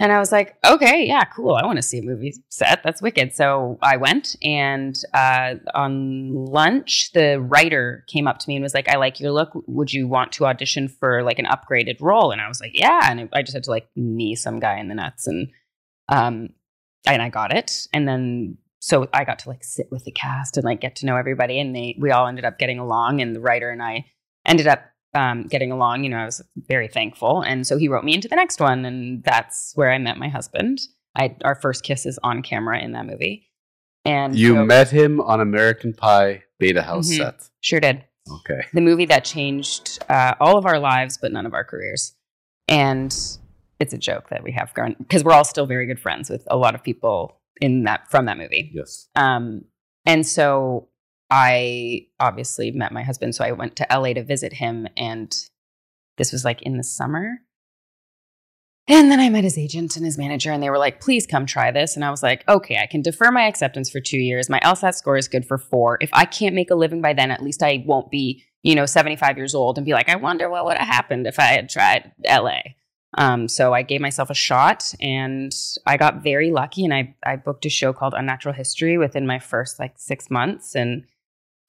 [0.00, 1.54] And I was like, okay, yeah, cool.
[1.54, 2.82] I want to see a movie set.
[2.82, 3.32] That's wicked.
[3.32, 8.74] So I went, and uh, on lunch, the writer came up to me and was
[8.74, 9.50] like, I like your look.
[9.68, 12.32] Would you want to audition for like an upgraded role?
[12.32, 13.08] And I was like, yeah.
[13.08, 15.48] And I just had to like knee some guy in the nuts, and
[16.08, 16.48] um,
[17.06, 17.86] and I got it.
[17.92, 21.06] And then so I got to like sit with the cast and like get to
[21.06, 24.06] know everybody, and they we all ended up getting along, and the writer and I
[24.44, 24.82] ended up
[25.14, 26.02] um, getting along.
[26.02, 28.84] You know, I was very thankful, and so he wrote me into the next one,
[28.84, 30.80] and that's where I met my husband.
[31.16, 33.48] I our first kiss is on camera in that movie,
[34.04, 37.18] and You so- met him on American Pie Beta House Mhm.
[37.18, 37.48] set.
[37.60, 38.04] sure did
[38.40, 38.62] Okay.
[38.72, 42.14] the movie that changed uh, all of our lives, but none of our careers.
[42.68, 43.14] And
[43.80, 46.42] it's a joke that we have gone because we're all still very good friends with
[46.50, 48.72] a lot of people in that from that movie.
[48.74, 49.08] Yes.
[49.14, 49.62] Um,
[50.04, 50.88] and so
[51.30, 53.34] I obviously met my husband.
[53.34, 55.32] So I went to LA to visit him, and
[56.18, 57.38] this was like in the summer.
[58.88, 61.46] And then I met his agent and his manager, and they were like, please come
[61.46, 61.94] try this.
[61.94, 64.50] And I was like, okay, I can defer my acceptance for two years.
[64.50, 65.98] My LSAT score is good for four.
[66.00, 68.86] If I can't make a living by then, at least I won't be, you know,
[68.86, 71.68] 75 years old and be like, I wonder what would have happened if I had
[71.68, 72.58] tried LA.
[73.18, 75.54] Um, so I gave myself a shot and
[75.86, 79.38] I got very lucky and I, I booked a show called Unnatural History within my
[79.38, 81.04] first like six months and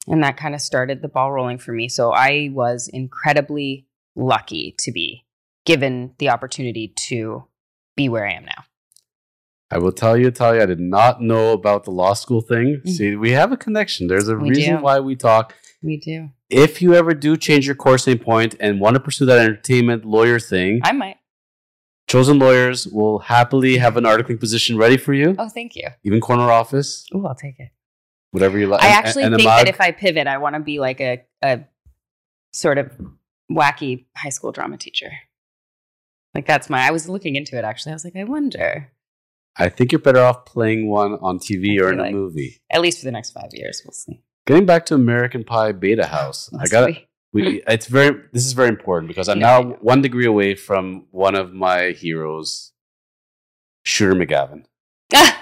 [0.06, 1.88] and that kind of started the ball rolling for me.
[1.88, 5.24] So I was incredibly lucky to be
[5.64, 7.44] given the opportunity to
[7.96, 8.64] be where I am now.
[9.70, 12.82] I will tell you, tell you, I did not know about the law school thing.
[12.84, 12.88] Mhm.
[12.90, 14.06] See, we have a connection.
[14.08, 14.82] There's a We reason do.
[14.82, 15.54] why we talk.
[15.82, 16.30] We do.
[16.50, 20.04] If you ever do change your course any point and want to pursue that entertainment
[20.04, 21.16] lawyer thing, I might.
[22.14, 25.88] Chosen lawyers will happily have an articling position ready for you, Oh, thank you.
[26.04, 27.70] even corner office, Oh, I'll take it.
[28.30, 28.82] whatever you like.
[28.82, 31.24] I actually and a think that if I pivot, I want to be like a,
[31.42, 31.64] a
[32.52, 32.90] sort of
[33.50, 35.10] wacky high school drama teacher.
[36.34, 36.86] Like that's my.
[36.86, 37.92] I was looking into it actually.
[37.92, 38.90] I was like, I wonder.
[39.56, 42.60] I think you're better off playing one on TV or in feel a movie.
[42.70, 44.20] At least for the next five years, we'll see.
[44.46, 47.06] Getting back to American Pie Beta House, I got be.
[47.34, 51.06] We it's very this is very important because I'm I now one degree away from
[51.10, 52.72] one of my heroes,
[53.84, 54.64] Shooter McGavin.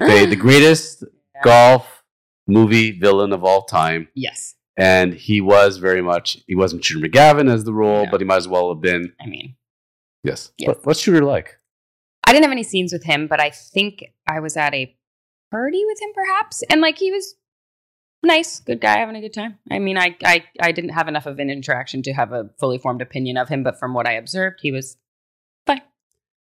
[0.00, 1.04] Okay, the greatest
[1.34, 1.40] Yeah.
[1.44, 2.02] golf
[2.48, 4.08] movie villain of all time.
[4.14, 8.10] Yes, And he was very much he wasn't Shooter McGavin as the role, No.
[8.10, 9.12] but he might as well have been.
[9.20, 9.54] I mean,
[10.24, 10.52] Yes.
[10.58, 10.68] Yes.
[10.68, 11.58] What, what's Shooter like?
[12.26, 14.96] I didn't have any scenes with him, but I think I was at a
[15.52, 17.34] party with him, perhaps, and like he was
[18.22, 19.58] nice, good guy, having a good time.
[19.70, 22.78] I mean, I I I didn't have enough of an interaction to have a fully
[22.78, 24.96] formed opinion of him, but from what I observed, he was
[25.66, 25.82] fine.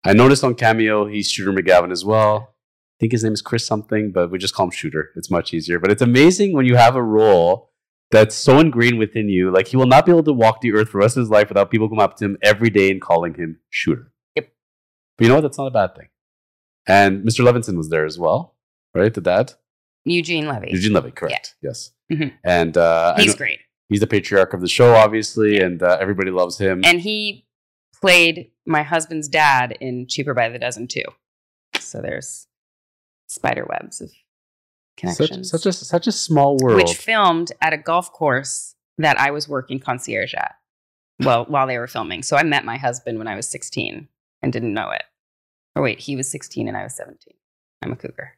[0.04, 2.54] I noticed on Cameo he's Shooter McGavin as well.
[2.98, 5.12] I think his name is Chris something, but we just call him Shooter.
[5.16, 5.80] It's much easier.
[5.80, 7.72] But it's amazing when you have a role
[8.10, 9.52] that's so ingrained within you.
[9.52, 11.30] Like he will not be able to walk the earth for the rest of his
[11.30, 14.12] life without people coming up to him every day and calling him Shooter.
[14.36, 14.50] Yep.
[15.18, 15.42] But you know what?
[15.42, 16.08] That's not a bad thing.
[16.88, 17.46] And Mr.
[17.46, 18.56] Levenstein was there as well,
[18.96, 19.14] right?
[19.14, 19.54] The dad,
[20.10, 20.70] Eugene Levy.
[20.72, 21.56] Eugene Levy, correct?
[21.62, 21.91] Yes.
[22.12, 22.34] Mhm.
[22.43, 23.60] And uh, He's great.
[23.89, 26.82] he's the patriarch of the show, obviously, and uh, everybody loves him.
[26.86, 27.46] And he
[28.00, 31.04] played my husband's dad in Cheaper by the Dozen too.
[31.80, 32.48] So there's
[33.28, 34.17] spider webs of such,
[34.98, 35.50] connections.
[35.52, 36.78] such a such a small world.
[36.78, 40.56] which filmed at a golf course that I was working concierge at.
[41.20, 42.22] Well, while they were filming.
[42.24, 44.08] So I met my husband when I was 16
[44.43, 45.04] and didn't know it.
[45.76, 47.34] Or wait, he was 16 and I was 17.
[47.82, 48.37] I'm a cougar.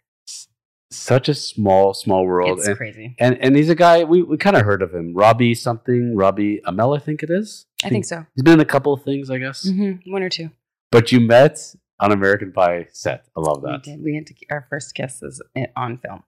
[0.92, 2.60] Such a small small world.
[2.60, 3.16] It's and, crazy.
[3.20, 5.14] and and he's a guy we, we kind of heard of him.
[5.14, 7.66] Robbie something, Robbie Amell, I think it is.
[7.84, 8.26] I think so.
[8.36, 9.68] He's been in a couple of things, I guess.
[9.70, 10.50] hmm One or two.
[10.92, 11.60] But you met
[12.00, 13.26] on American Pie set.
[13.38, 13.82] I love that.
[13.86, 14.04] We did.
[14.04, 16.24] We had to, our first kisses i- on film.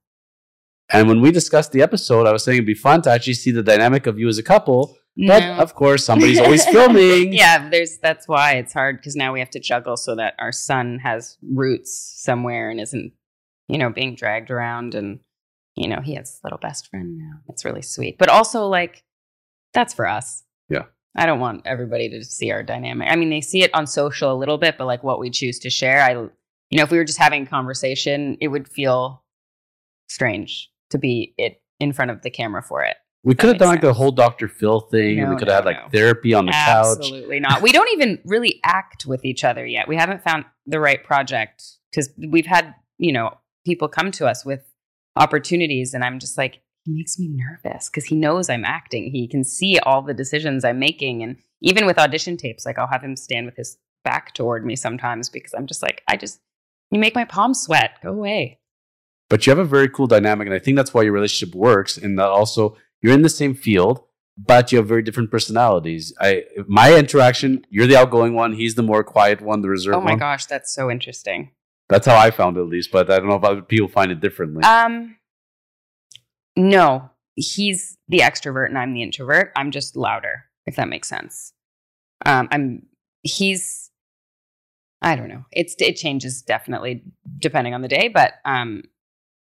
[0.93, 3.51] And when we discussed the episode, I was saying it'd be fun to actually see
[3.51, 4.97] the dynamic of you as a couple.
[5.17, 5.53] But No.
[5.55, 7.33] of course, somebody's always filming.
[7.43, 10.51] yeah, there's that's why it's hard because now we have to juggle so that our
[10.51, 13.13] son has roots somewhere and isn't,
[13.71, 15.19] you know, being dragged around and
[15.75, 17.39] you know, he has a little best friend now.
[17.47, 18.17] It's really sweet.
[18.17, 19.03] But also like
[19.73, 20.43] that's for us.
[20.69, 20.83] Yeah.
[21.15, 23.07] I don't want everybody to see our dynamic.
[23.09, 25.59] I mean, they see it on social a little bit, but like what we choose
[25.59, 29.23] to share, I you know, if we were just having a conversation, it would feel
[30.09, 32.97] strange to be it in front of the camera for it.
[33.23, 34.47] We could have done like the whole Dr.
[34.47, 35.17] Phil thing.
[35.17, 35.89] No, we could have had like no.
[35.89, 36.97] therapy on the couch.
[36.99, 37.61] Absolutely not.
[37.61, 39.87] We don't even really act with each other yet.
[39.87, 44.45] We haven't found the right project because we've had, you know, people come to us
[44.45, 44.61] with
[45.15, 49.11] opportunities, and I'm just like, he makes me nervous because he knows I'm acting.
[49.11, 51.21] He can see all the decisions I'm making.
[51.21, 54.75] And even with audition tapes, like I'll have him stand with his back toward me
[54.75, 56.39] sometimes because I'm just like, I just,
[56.89, 57.99] you make my palms sweat.
[58.01, 58.59] Go away.
[59.29, 61.97] But you have a very cool dynamic, and I think that's why your relationship works.
[61.97, 64.01] and that also you're in the same field,
[64.37, 66.13] but you have very different personalities.
[66.19, 70.01] I my interaction, you're the outgoing one, he's the more quiet one, the reserved Oh
[70.01, 70.19] my one.
[70.19, 71.51] gosh, that's so interesting.
[71.91, 74.11] That's how I found it, at least, but I don't know if other people find
[74.11, 74.63] it differently.
[74.63, 75.17] Um,
[76.55, 79.51] no, he's the extrovert and I'm the introvert.
[79.55, 81.53] I'm just louder, if that makes sense.
[82.25, 82.85] Um, I'm
[83.23, 83.89] he's
[85.01, 85.45] I don't know.
[85.51, 87.03] It's it changes definitely
[87.39, 88.83] depending on the day, but um,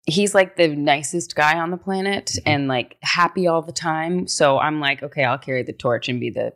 [0.06, 2.42] he's like the nicest guy on the planet Mhm.
[2.46, 4.26] and like happy all the time.
[4.26, 6.52] So I'm like, okay, I'll carry the torch and be the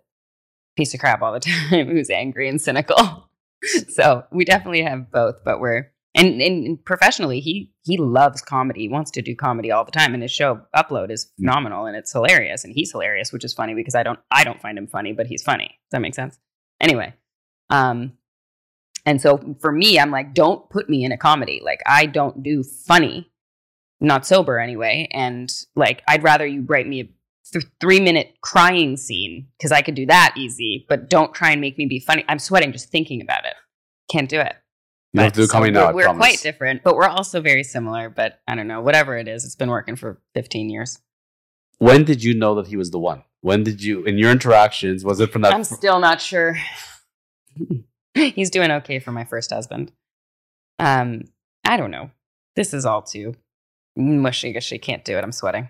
[0.76, 1.40] piece of crap all the
[1.70, 3.29] time who's angry and cynical.
[3.88, 8.80] so we definitely have both, but we're and, and professionally he he loves comedy.
[8.80, 11.96] He wants to do comedy all the time, and his show Upload is phenomenal and
[11.96, 14.86] it's hilarious, and he's hilarious, which is funny because I don't I don't find him
[14.86, 15.66] funny, but he's funny.
[15.66, 16.38] Does that make sense?
[16.80, 17.14] Anyway,
[17.68, 18.12] um,
[19.06, 21.60] and so for me, I'm like, don't put me in a comedy.
[21.64, 23.30] Like I don't do funny,
[24.00, 27.14] not sober anyway, and like I'd rather you write me
[27.50, 31.50] a th- three minute crying scene because I could do that easy, but don't try
[31.50, 32.24] and make me be funny.
[32.28, 33.54] I'm sweating just thinking about it.
[34.10, 34.54] Can't do it.
[35.12, 35.86] you have to do comedy so now.
[35.88, 38.08] I We're, we're quite different, but we're also very similar.
[38.08, 40.98] But I don't know, whatever it is, it's been working for 15 years.
[41.78, 43.24] When did you know that he was the one?
[43.40, 45.54] When did you, in your interactions, was it from that?
[45.54, 46.58] I'm still not sure.
[48.14, 49.92] He's doing okay for my first husband.
[50.78, 51.24] Um,
[51.64, 52.10] I don't know.
[52.56, 53.34] This is all too
[53.96, 54.78] mushy gushy.
[54.78, 55.24] Can't do it.
[55.24, 55.68] I'm sweating.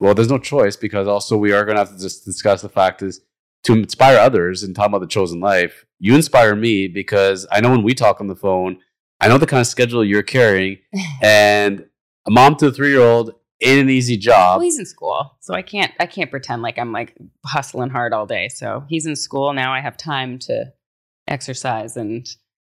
[0.00, 2.68] Well, there's no choice because also we are going to have to just discuss the
[2.68, 3.20] fact is
[3.64, 7.70] to inspire others and talk about the chosen life, you inspire me because I know
[7.70, 8.78] when we talk on the phone,
[9.20, 10.78] I know the kind of schedule you're carrying,
[11.22, 11.84] and
[12.26, 14.56] a mom to a three year old ain't an easy job.
[14.56, 18.14] Well, he's in school, so I can't I can't pretend like I'm like hustling hard
[18.14, 18.48] all day.
[18.48, 19.74] So he's in school now.
[19.74, 20.72] I have time to
[21.28, 22.26] exercise and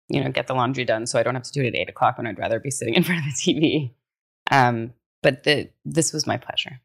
[0.09, 1.89] you know get the laundry done, so I don't have to do it at eight
[1.89, 3.95] o'clock when I'd rather be sitting in front of the TV.
[4.51, 4.93] Um,
[5.23, 6.81] but the this was my pleasure.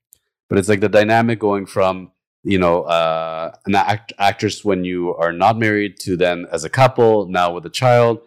[0.49, 2.11] But it's like the dynamic going from
[2.43, 6.69] you know uh, an act- actress when you are not married to then as a
[6.69, 8.19] couple now with a child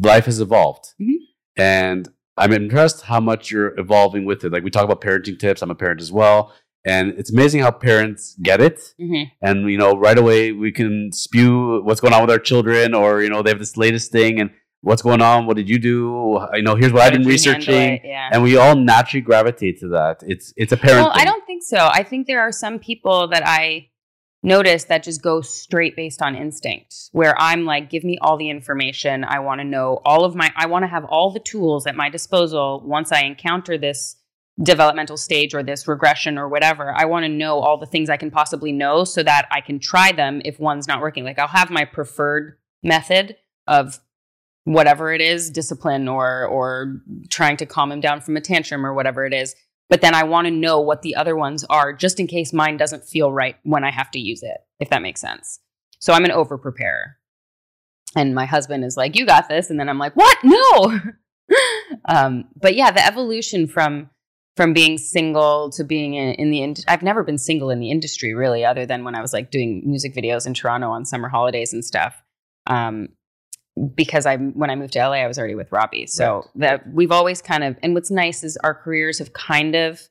[0.00, 1.16] life has evolved Mhm.
[1.56, 5.60] and i'm impressed how much you're evolving with it like we talk about parenting tips
[5.62, 6.52] i'm a parent as well
[6.84, 9.24] and it's amazing how parents get it Mm-hmm.
[9.46, 13.22] and you know right away we can spew what's going on with our children or
[13.22, 14.50] you know they have this latest thing and
[14.82, 18.30] what's going on what did you do you know here's what i've been researching Yeah.
[18.32, 21.62] and we all naturally gravitate to that it's it's apparent parent Well, I don't think
[21.62, 21.88] so.
[21.90, 23.88] I think there are some people that I
[24.42, 28.50] notice that just go straight based on instinct, where I'm like, give me all the
[28.50, 29.24] information.
[29.24, 31.94] I want to know all of my, I want to have all the tools at
[31.94, 34.16] my disposal once I encounter this
[34.62, 36.92] developmental stage or this regression or whatever.
[36.94, 39.78] I want to know all the things I can possibly know so that I can
[39.78, 41.24] try them if one's not working.
[41.24, 44.00] Like I'll have my preferred method of
[44.64, 48.94] whatever it is, discipline or or trying to calm him down from a tantrum or
[48.94, 49.54] whatever it is.
[49.88, 52.76] But then I want to know what the other ones are just in case mine
[52.76, 55.60] doesn't feel right when I have to use it, if that makes sense.
[55.98, 57.18] So I'm an over preparer.
[58.16, 59.70] And my husband is like, You got this.
[59.70, 60.38] And then I'm like, What?
[60.42, 61.00] No.
[62.08, 64.10] um, but yeah, the evolution from
[64.54, 68.34] from being single to being in, in the I've never been single in the industry
[68.34, 71.72] really, other than when I was like doing music videos in Toronto on summer holidays
[71.72, 72.22] and stuff.
[72.66, 73.08] Um,
[73.94, 76.06] because I when I moved to LA, I was already with Robbie.
[76.06, 76.44] So Right.
[76.54, 80.08] that we've always kind of and what's nice is our careers have kind of,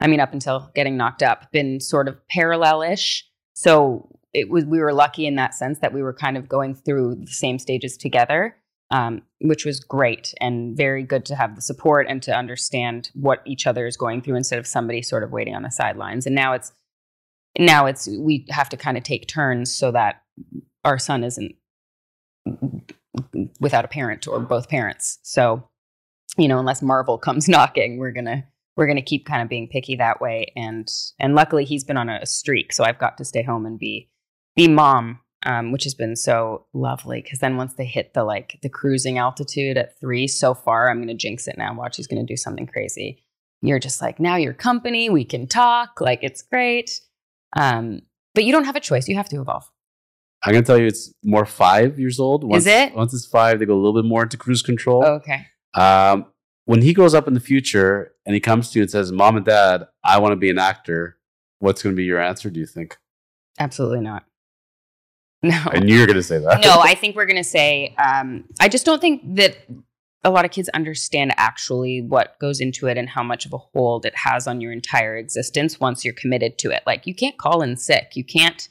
[0.00, 3.26] I mean, up until getting knocked up, been sort of parallel-ish.
[3.54, 6.74] So it was we were lucky in that sense that we were kind of going
[6.74, 8.56] through the same stages together,
[8.90, 13.40] um, which was great and very good to have the support and to understand what
[13.46, 16.26] each other is going through instead of somebody sort of waiting on the sidelines.
[16.26, 16.72] And now it's
[17.58, 20.22] now it's we have to kind of take turns so that
[20.84, 21.54] our son isn't
[23.60, 25.18] without a parent or both parents.
[25.22, 25.68] So,
[26.36, 28.44] you know, unless Marvel comes knocking, we're gonna
[28.76, 30.52] we're gonna keep kind of being picky that way.
[30.56, 33.78] And and luckily he's been on a streak, so I've got to stay home and
[33.78, 34.10] be
[34.54, 37.22] be mom, um, which has been so lovely.
[37.22, 41.00] Because then once they hit the like the cruising altitude at three, so far I'm
[41.00, 41.74] gonna jinx it now.
[41.74, 43.22] Watch, he's gonna do something crazy.
[43.62, 47.00] You're just like now you're company, we can talk, like it's great.
[47.56, 48.02] Um,
[48.34, 49.70] but you don't have a choice; you have to evolve.
[50.42, 52.44] I'm gonna tell you, it's more five years old.
[52.44, 52.94] Once, it?
[52.94, 55.04] Once it's five, they go a little bit more into cruise control.
[55.04, 55.46] Okay.
[55.74, 56.26] Um,
[56.66, 59.36] when he grows up in the future and he comes to you and says, "Mom
[59.36, 61.18] and Dad, I want to be an actor,"
[61.58, 62.50] what's gonna be your answer?
[62.50, 62.96] Do you think?
[63.58, 64.24] Absolutely not.
[65.42, 65.62] No.
[65.66, 66.62] I knew you were gonna say that.
[66.62, 69.56] no, I think we're going to say, um, I just don't think that
[70.24, 73.58] a lot of kids understand actually what goes into it and how much of a
[73.58, 76.82] hold it has on your entire existence once you're committed to it.
[76.84, 78.68] Like, you can't call in sick, you can't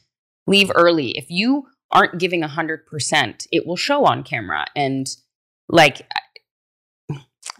[0.48, 1.12] leave early.
[1.18, 4.66] If you aren't giving 100%, it will show on camera.
[4.76, 5.08] And,
[5.70, 6.08] like,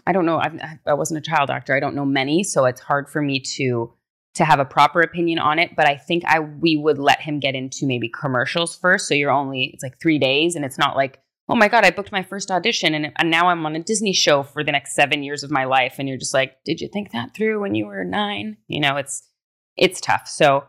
[0.06, 0.38] I don't know.
[0.38, 1.74] I've, I wasn't a child actor.
[1.74, 3.92] I don't know many, so it's hard for me to
[4.34, 5.74] to have a proper opinion on it.
[5.74, 9.08] But I think I we would let him get into maybe commercials first.
[9.08, 11.90] So you're only it's like three days, and it's not like oh my god, I
[11.90, 14.94] booked my first audition, and, and now I'm on a Disney show for the next
[14.94, 15.96] seven years of my life.
[15.98, 18.56] And you're just like, did you think that through when you were nine?
[18.68, 19.28] You know, it's
[19.76, 20.28] it's tough.
[20.28, 20.64] So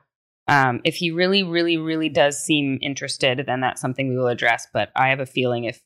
[0.47, 4.67] um, if he really, really, really does seem interested, then that's something we will address.
[4.71, 5.81] But I have a feeling if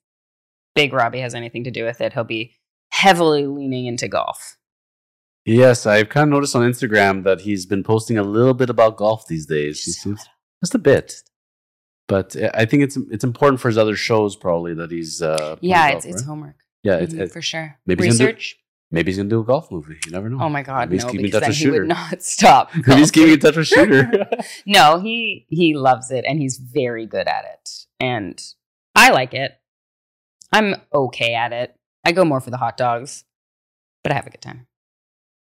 [0.75, 2.53] Big Robbie has anything to do with it, he'll be
[2.91, 4.57] heavily leaning into golf.
[5.45, 8.97] Yes, I've kind of noticed on Instagram that he's been posting a little bit about
[8.97, 9.83] golf these days.
[9.83, 10.29] He Just a seems
[10.63, 11.23] just a bit,
[12.07, 15.21] but uh, I think it's it's important for his other shows probably that he's.
[15.21, 16.27] Uh, Yeah, golf, it's it's right?
[16.27, 16.97] homework yeah.
[16.97, 17.77] It's, Mhm, it's, for sure.
[17.85, 18.57] maybe Research.
[18.91, 19.97] Maybe he's gonna do a golf movie.
[20.05, 20.39] You never know.
[20.41, 21.11] Oh my god, Maybe he's no!
[21.11, 21.79] keeping in touch with he Shooter.
[21.79, 22.71] would not stop.
[22.87, 24.27] Maybe he's keeping in touch with Shooter.
[24.65, 27.69] no, he he loves it and he's very good at it,
[27.99, 28.41] and
[28.95, 29.53] I like it.
[30.51, 31.75] I'm okay at it.
[32.05, 33.23] I go more for the hot dogs,
[34.03, 34.67] but I have a good time.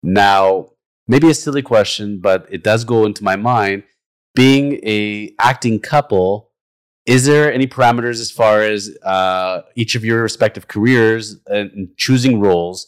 [0.02, 0.68] Now,
[1.08, 3.82] maybe a silly question, but it does go into my mind.
[4.36, 6.50] Being a acting couple,
[7.06, 12.38] is there any parameters as far as uh, each of your respective careers and choosing
[12.38, 12.86] roles?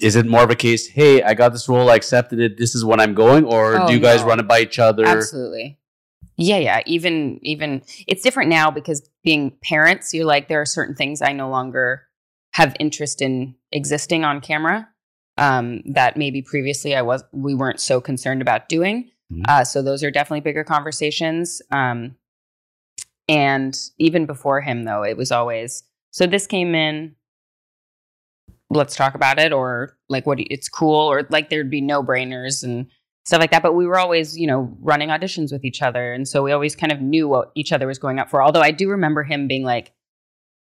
[0.00, 2.74] Is it more of a case, hey, I got this role, I accepted it, this
[2.74, 4.26] is when I'm going, or Oh, do you guys no.
[4.28, 5.04] run it by each other?
[5.06, 5.78] Absolutely.
[6.36, 6.82] Yeah, yeah.
[6.86, 11.32] Even even it's different now because being parents, you're like there are certain things I
[11.32, 12.04] no longer
[12.52, 14.88] have interest in existing on camera.
[15.36, 19.10] Um, that maybe previously I was we weren't so concerned about doing.
[19.32, 19.42] Mhm.
[19.48, 21.60] Uh, so those are definitely bigger conversations.
[21.72, 22.16] Um,
[23.28, 27.14] And even before him, though, it was always so this came in,
[28.70, 32.62] let's talk about it, or like what it's cool, or like there'd be no brainers
[32.62, 32.86] and
[33.24, 33.62] stuff like that.
[33.62, 36.12] But we were always, you know, running auditions with each other.
[36.12, 38.42] And so we always kind of knew what each other was going up for.
[38.42, 39.92] Although I do remember him being like,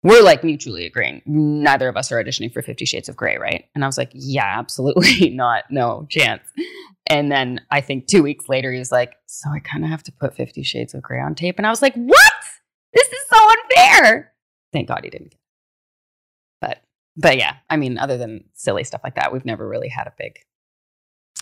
[0.02, 1.22] we're like mutually agreeing.
[1.26, 3.64] Neither of us are auditioning for Fifty Shades of Grey, right?
[3.74, 5.64] And I was like, yeah, absolutely not.
[5.70, 6.42] No chance.
[7.06, 10.02] And then I think two weeks later, he was like, so I kind of have
[10.04, 11.58] to put Fifty Shades of Grey on tape.
[11.58, 12.32] And I was like, what?
[12.92, 14.32] This is so unfair.
[14.72, 15.34] Thank God he didn't.
[17.20, 20.12] But, yeah, I mean, other than silly stuff like that, we've never really had a
[20.16, 20.38] big,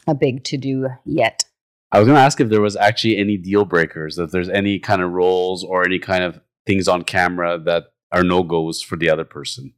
[0.07, 1.45] a big to do yet.
[1.93, 4.79] I was going to ask if there was actually any deal breakers, if there's any
[4.79, 8.97] kind of roles or any kind of things on camera that are no goes for
[8.97, 9.75] the other person.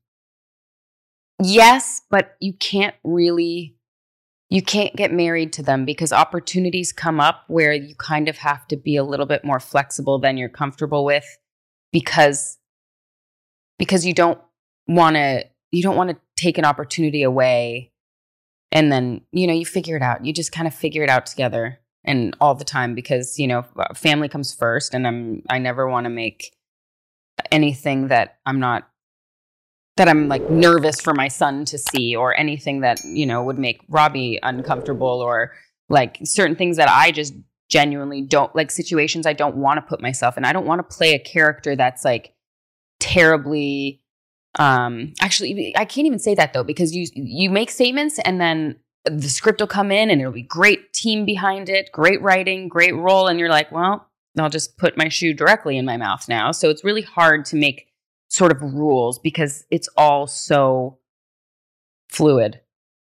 [1.42, 3.76] Yes, but you can't really
[4.50, 8.66] you can't get married to them because opportunities come up where you kind of have
[8.68, 11.38] to be a little bit more flexible than you're comfortable with
[11.92, 12.56] because
[13.78, 14.40] because you don't
[14.86, 17.92] want to you don't want to take an opportunity away
[18.72, 21.26] and then you know you figure it out you just kind of figure it out
[21.26, 25.58] together and all the time because you know uh, family comes first and i'm i
[25.58, 26.52] never want to make
[27.50, 28.88] anything that I'm not
[29.96, 33.58] that I'm like nervous for my son to see or anything that, you know, would
[33.58, 35.52] make Robbie uncomfortable or
[35.88, 37.34] like certain things that I just
[37.68, 40.44] genuinely don't like situations I don't want to put myself in.
[40.44, 42.32] I don't want to play a character that's like
[43.00, 44.00] terribly
[44.58, 48.76] um actually I can't even say that though because you you make statements and then
[49.04, 52.94] the script will come in and it'll be great team behind it, great writing, great
[52.94, 56.52] role and you're like, well, I'll just put my shoe directly in my mouth now.
[56.52, 57.88] So it's really hard to make
[58.28, 60.98] sort of rules because it's all so
[62.08, 62.60] fluid.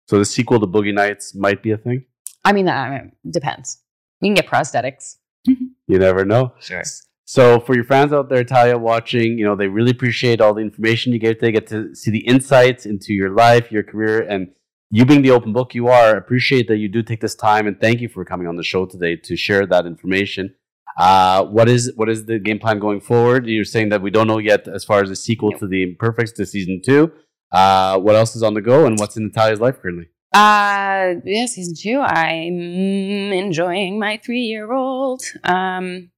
[0.09, 2.05] So the sequel to Boogie Nights might be a thing?
[2.45, 3.83] I mean, that I mean, depends.
[4.21, 5.17] You can get prosthetics.
[5.45, 6.53] you never know.
[6.61, 6.83] Sure.
[7.29, 10.61] So for your fans out there, Italia, watching, you know, they really appreciate all the
[10.61, 11.41] information you gave.
[11.41, 14.53] They get to see the insights into your life, your career, and
[14.93, 16.17] you being the open book you are.
[16.17, 18.87] Appreciate that you do take this time, and thank you for coming on the show
[18.87, 20.55] today to share that information.
[21.01, 23.45] Uh, what is what is the game plan going forward?
[23.47, 26.33] You're saying that we don't know yet as far as the sequel to the Imperfects
[26.37, 27.11] to season two.
[27.51, 30.07] Uh, what else is on the go, and what's in Italia's life currently?
[30.33, 32.01] Uh, yeah, season two.
[32.01, 35.23] I'm enjoying my three year old.
[35.43, 36.11] Um,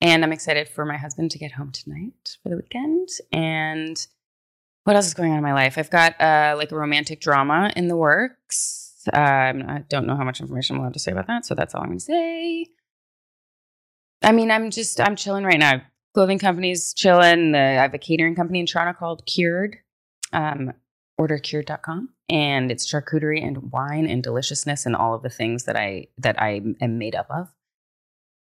[0.00, 3.08] and I'm excited for my husband to get home tonight for the weekend.
[3.32, 4.06] And
[4.84, 5.76] what else is going on in my life?
[5.78, 9.06] I've got uh, like a romantic drama in the works.
[9.12, 11.74] Um, I don't know how much information I'm allowed to say about that, so that's
[11.74, 12.66] all I'm going to say.
[14.22, 15.82] I mean, I'm just I'm chilling right now.
[16.14, 17.54] Clothing companies chilling.
[17.54, 19.78] I have a catering company in Toronto called Cured.
[20.32, 20.72] Um,
[21.20, 26.06] ordercured.com and it's charcuterie and wine and deliciousness and all of the things that I
[26.16, 27.48] that I am made up of.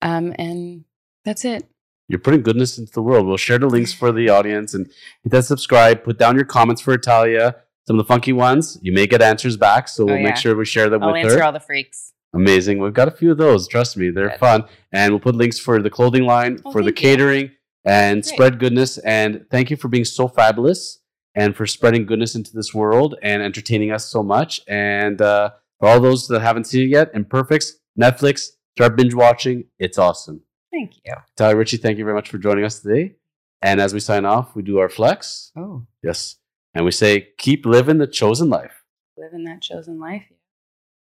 [0.01, 0.85] Um, and
[1.25, 1.69] that's it.
[2.09, 3.27] You're putting goodness into the world.
[3.27, 4.87] We'll share the links for the audience and
[5.23, 6.05] hit that subscribe.
[6.05, 7.57] Put down your comments for Italia.
[7.87, 8.79] Some of the funky ones.
[8.83, 10.25] You may get answers back, so we'll oh, yeah.
[10.25, 11.29] make sure we share them I'll with her.
[11.29, 12.13] I'll answer all the freaks.
[12.35, 12.79] Amazing.
[12.79, 13.69] We've got a few of those.
[13.69, 14.39] Trust me, they're Good.
[14.39, 14.65] fun.
[14.93, 17.51] And we'll put links for the clothing line, oh, for the catering, you.
[17.85, 18.35] and Great.
[18.35, 18.99] spread goodness.
[18.99, 21.01] And thank you for being so fabulous
[21.35, 24.61] and for spreading goodness into this world and entertaining us so much.
[24.69, 29.65] And uh, for all those that haven't seen it yet, Imperfects, Netflix, start binge watching.
[29.79, 30.43] It's awesome.
[30.73, 31.13] Thank you.
[31.37, 33.17] Italia Ricci, thank you very much for joining us today.
[33.61, 35.53] And as we sign off, we do our flex.
[35.57, 35.87] Oh.
[36.03, 36.37] Yes.
[36.75, 38.83] And we say, keep living the chosen life.
[39.17, 40.25] Living that chosen life.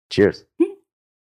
[0.09, 0.43] Cheers.
[0.61, 0.70] Hmm.